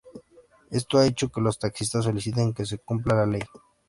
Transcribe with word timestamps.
Esto 0.71 0.97
ha 0.97 1.05
hecho 1.05 1.29
que 1.31 1.41
los 1.41 1.59
taxistas, 1.59 2.05
soliciten 2.05 2.55
que 2.55 2.65
se 2.65 2.79
cumpla 2.79 3.13
la 3.17 3.27
ley. 3.27 3.43